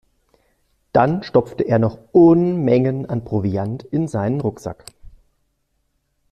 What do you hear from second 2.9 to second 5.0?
an Proviant in seinen Rucksack.